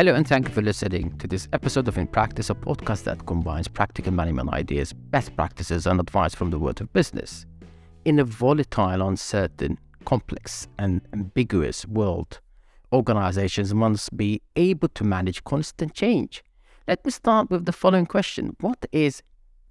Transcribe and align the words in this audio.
Hello, 0.00 0.14
and 0.14 0.26
thank 0.26 0.48
you 0.48 0.54
for 0.54 0.62
listening 0.62 1.14
to 1.18 1.26
this 1.26 1.46
episode 1.52 1.86
of 1.86 1.98
In 1.98 2.06
Practice, 2.06 2.48
a 2.48 2.54
podcast 2.54 3.04
that 3.04 3.26
combines 3.26 3.68
practical 3.68 4.14
management 4.14 4.48
ideas, 4.54 4.94
best 4.94 5.36
practices, 5.36 5.86
and 5.86 6.00
advice 6.00 6.34
from 6.34 6.48
the 6.48 6.58
world 6.58 6.80
of 6.80 6.90
business. 6.94 7.44
In 8.06 8.18
a 8.18 8.24
volatile, 8.24 9.06
uncertain, 9.06 9.76
complex, 10.06 10.68
and 10.78 11.02
ambiguous 11.12 11.84
world, 11.84 12.40
organizations 12.94 13.74
must 13.74 14.16
be 14.16 14.40
able 14.56 14.88
to 14.88 15.04
manage 15.04 15.44
constant 15.44 15.92
change. 15.92 16.42
Let 16.88 17.04
me 17.04 17.10
start 17.10 17.50
with 17.50 17.66
the 17.66 17.72
following 17.72 18.06
question 18.06 18.56
What 18.60 18.86
is 18.92 19.22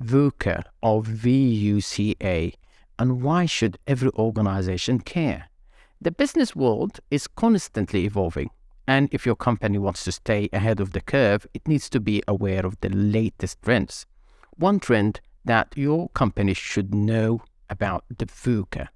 VUCA 0.04 0.62
or 0.84 1.02
VUCA, 1.02 2.54
and 3.00 3.24
why 3.24 3.48
should 3.48 3.80
every 3.88 4.12
organization 4.12 5.00
care? 5.00 5.50
The 6.00 6.12
business 6.12 6.56
world 6.56 7.00
is 7.10 7.26
constantly 7.26 8.06
evolving, 8.06 8.52
and 8.90 9.08
if 9.12 9.24
your 9.24 9.36
company 9.36 9.78
wants 9.78 10.04
to 10.04 10.12
stay 10.12 10.50
ahead 10.52 10.80
of 10.80 10.94
the 10.94 11.02
curve, 11.02 11.46
it 11.54 11.68
needs 11.68 11.92
to 11.92 12.00
be 12.00 12.24
aware 12.28 12.66
of 12.66 12.76
the 12.82 12.90
latest 12.90 13.62
trends. 13.62 14.08
One 14.56 14.80
trend 14.80 15.22
that 15.46 15.68
your 15.76 16.10
company 16.10 16.56
should 16.56 16.96
know 16.96 17.44
about 17.70 18.04
the 18.10 18.26
VUCA. 18.26 18.88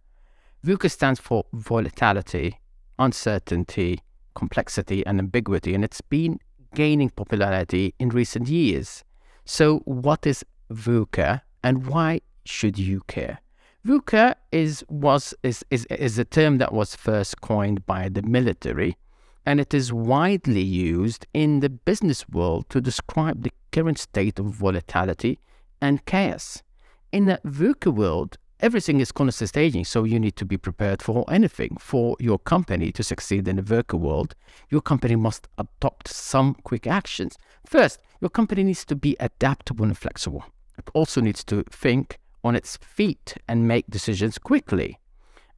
VUCA 0.65 0.89
stands 0.89 1.19
for 1.19 1.45
volatility, 1.53 2.59
uncertainty, 2.97 3.99
complexity, 4.33 5.05
and 5.05 5.19
ambiguity, 5.19 5.75
and 5.75 5.83
it's 5.83 6.01
been 6.01 6.39
gaining 6.73 7.11
popularity 7.11 7.93
in 7.99 8.09
recent 8.09 8.47
years. 8.47 9.03
So, 9.45 9.83
what 9.85 10.25
is 10.25 10.43
VUCA 10.71 11.41
and 11.63 11.85
why 11.85 12.21
should 12.45 12.79
you 12.79 13.01
care? 13.07 13.41
VUCA 13.85 14.33
is 14.51 14.83
was 14.89 15.35
is, 15.43 15.63
is 15.69 15.85
is 15.85 16.17
a 16.17 16.25
term 16.25 16.57
that 16.57 16.73
was 16.73 16.95
first 16.95 17.41
coined 17.41 17.85
by 17.85 18.09
the 18.09 18.23
military, 18.23 18.97
and 19.45 19.59
it 19.59 19.73
is 19.73 19.91
widely 19.91 20.61
used 20.61 21.25
in 21.33 21.59
the 21.59 21.69
business 21.69 22.27
world 22.29 22.69
to 22.69 22.81
describe 22.81 23.43
the 23.43 23.51
current 23.71 23.99
state 23.99 24.39
of 24.39 24.45
volatility 24.45 25.39
and 25.81 26.05
chaos. 26.05 26.63
In 27.11 27.25
the 27.25 27.39
VUCA 27.45 27.93
world, 27.93 28.37
everything 28.59 29.01
is 29.01 29.11
constant 29.11 29.49
staging, 29.49 29.83
so 29.83 30.05
you 30.05 30.19
need 30.19 30.35
to 30.37 30.45
be 30.45 30.57
prepared 30.57 31.01
for 31.01 31.25
anything. 31.29 31.75
For 31.79 32.15
your 32.19 32.39
company 32.39 32.91
to 32.93 33.03
succeed 33.03 33.47
in 33.47 33.57
the 33.57 33.61
VUCA 33.61 33.99
world, 33.99 34.35
your 34.69 34.81
company 34.81 35.15
must 35.15 35.47
adopt 35.57 36.07
some 36.07 36.55
quick 36.63 36.87
actions. 36.87 37.37
First, 37.65 37.99
your 38.21 38.29
company 38.29 38.63
needs 38.63 38.85
to 38.85 38.95
be 38.95 39.17
adaptable 39.19 39.85
and 39.85 39.97
flexible. 39.97 40.45
It 40.77 40.89
also 40.93 41.19
needs 41.21 41.43
to 41.45 41.63
think 41.69 42.19
on 42.43 42.55
its 42.55 42.77
feet 42.77 43.35
and 43.47 43.67
make 43.67 43.85
decisions 43.89 44.37
quickly. 44.37 44.99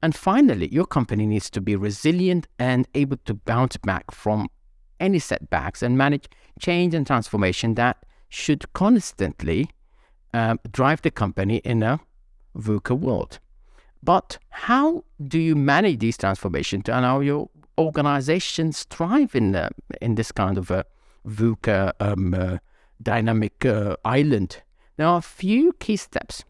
And 0.02 0.16
finally, 0.16 0.68
your 0.72 0.86
company 0.86 1.26
needs 1.26 1.50
to 1.52 1.62
be 1.62 1.76
resilient 1.76 2.48
and 2.60 2.88
able 2.94 3.18
to 3.26 3.34
bounce 3.34 3.78
back 3.78 4.12
from 4.12 4.48
any 5.00 5.20
setbacks 5.20 5.82
and 5.82 5.98
manage 5.98 6.28
change 6.60 6.94
and 6.94 7.06
transformation 7.06 7.76
that 7.76 7.98
should 8.30 8.72
constantly 8.74 9.70
um, 10.34 10.60
drive 10.72 11.02
the 11.02 11.12
company 11.12 11.58
in 11.58 11.84
a 11.84 12.00
VUCA 12.58 12.98
world. 12.98 13.40
But 14.04 14.38
how 14.50 15.04
do 15.28 15.40
you 15.40 15.56
manage 15.56 16.00
these 16.00 16.18
transformations 16.18 16.84
to 16.84 17.00
allow 17.00 17.22
your 17.22 17.50
organizations 17.78 18.84
thrive 18.84 19.36
in, 19.36 19.56
uh, 19.56 19.70
in 20.02 20.16
this 20.16 20.32
kind 20.32 20.58
of 20.58 20.70
a 20.72 20.86
VUCA 21.28 21.94
um, 22.00 22.34
uh, 22.34 22.58
dynamic 23.02 23.66
uh, 23.66 23.96
island? 24.06 24.62
There 24.98 25.08
are 25.08 25.18
a 25.18 25.24
few 25.24 25.74
key 25.74 25.98
steps 25.98 26.44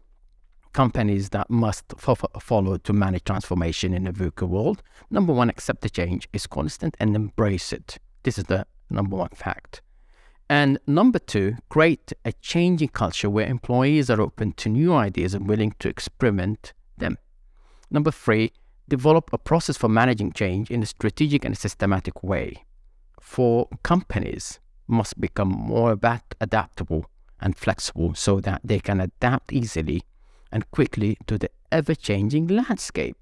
companies 0.76 1.30
that 1.30 1.48
must 1.48 1.94
follow 1.98 2.76
to 2.76 2.92
manage 2.92 3.24
transformation 3.24 3.94
in 3.94 4.06
a 4.06 4.12
VUCA 4.12 4.46
world. 4.46 4.82
Number 5.10 5.32
one, 5.32 5.48
accept 5.48 5.80
the 5.80 5.88
change 5.88 6.28
is 6.34 6.46
constant 6.46 6.94
and 7.00 7.16
embrace 7.16 7.72
it. 7.72 7.96
This 8.24 8.36
is 8.36 8.44
the 8.44 8.66
number 8.90 9.16
one 9.16 9.30
fact. 9.30 9.80
And 10.50 10.78
number 10.86 11.18
two, 11.18 11.56
create 11.70 12.12
a 12.26 12.32
changing 12.32 12.88
culture 12.88 13.30
where 13.30 13.48
employees 13.48 14.10
are 14.10 14.20
open 14.20 14.52
to 14.60 14.68
new 14.68 14.92
ideas 14.92 15.32
and 15.32 15.48
willing 15.48 15.74
to 15.78 15.88
experiment 15.88 16.74
them. 16.98 17.16
Number 17.90 18.10
three, 18.10 18.52
develop 18.86 19.32
a 19.32 19.38
process 19.38 19.78
for 19.78 19.88
managing 19.88 20.32
change 20.32 20.70
in 20.70 20.82
a 20.82 20.86
strategic 20.86 21.42
and 21.46 21.56
systematic 21.56 22.22
way. 22.22 22.66
For 23.18 23.66
companies, 23.82 24.60
must 24.86 25.18
become 25.18 25.48
more 25.48 25.98
adaptable 26.40 27.06
and 27.40 27.56
flexible 27.56 28.14
so 28.14 28.40
that 28.40 28.60
they 28.62 28.78
can 28.78 29.00
adapt 29.00 29.54
easily 29.54 30.02
and 30.52 30.70
quickly 30.70 31.16
to 31.26 31.38
the 31.38 31.50
ever 31.72 31.94
changing 31.94 32.46
landscape. 32.48 33.16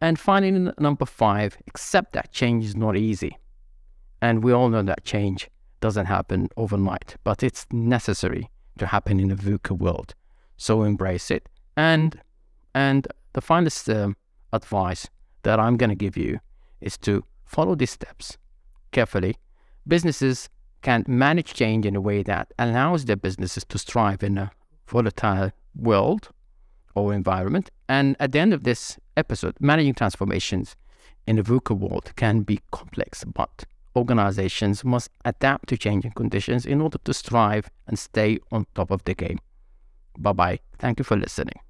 And 0.00 0.18
finally, 0.18 0.72
number 0.78 1.04
five, 1.06 1.58
accept 1.66 2.12
that 2.12 2.32
change 2.32 2.64
is 2.64 2.76
not 2.76 2.96
easy. 2.96 3.36
And 4.22 4.42
we 4.42 4.52
all 4.52 4.68
know 4.68 4.82
that 4.82 5.04
change 5.04 5.50
doesn't 5.80 6.06
happen 6.06 6.48
overnight, 6.56 7.16
but 7.24 7.42
it's 7.42 7.66
necessary 7.72 8.50
to 8.78 8.86
happen 8.86 9.20
in 9.20 9.30
a 9.30 9.36
VUCA 9.36 9.76
world. 9.76 10.14
So 10.56 10.82
embrace 10.82 11.30
it. 11.30 11.48
And 11.76 12.20
and 12.74 13.08
the 13.32 13.40
finest 13.40 13.88
um, 13.88 14.16
advice 14.52 15.08
that 15.42 15.58
I'm 15.58 15.76
going 15.76 15.90
to 15.90 15.96
give 15.96 16.16
you 16.16 16.40
is 16.80 16.96
to 16.98 17.24
follow 17.44 17.74
these 17.74 17.90
steps 17.90 18.38
carefully. 18.92 19.36
Businesses 19.86 20.48
can 20.82 21.04
manage 21.06 21.54
change 21.54 21.84
in 21.86 21.96
a 21.96 22.00
way 22.00 22.22
that 22.22 22.52
allows 22.58 23.04
their 23.04 23.16
businesses 23.16 23.64
to 23.64 23.78
strive 23.78 24.22
in 24.22 24.38
a 24.38 24.50
volatile 24.86 25.50
world 25.74 26.30
or 26.94 27.14
environment. 27.14 27.70
And 27.88 28.16
at 28.20 28.32
the 28.32 28.38
end 28.38 28.52
of 28.52 28.64
this 28.64 28.98
episode, 29.16 29.56
managing 29.60 29.94
transformations 29.94 30.76
in 31.26 31.36
the 31.36 31.42
VUCA 31.42 31.76
world 31.76 32.12
can 32.16 32.42
be 32.42 32.60
complex, 32.70 33.24
but 33.24 33.64
organizations 33.96 34.84
must 34.84 35.10
adapt 35.24 35.68
to 35.68 35.76
changing 35.76 36.12
conditions 36.12 36.66
in 36.66 36.80
order 36.80 36.98
to 37.04 37.12
strive 37.12 37.70
and 37.86 37.98
stay 37.98 38.38
on 38.50 38.66
top 38.74 38.90
of 38.90 39.04
the 39.04 39.14
game. 39.14 39.38
Bye 40.18 40.32
bye. 40.32 40.58
Thank 40.78 40.98
you 40.98 41.04
for 41.04 41.16
listening. 41.16 41.60